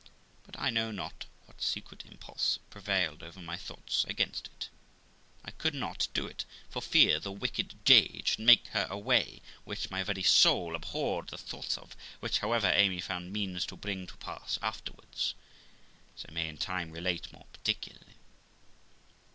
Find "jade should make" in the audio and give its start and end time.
7.85-8.65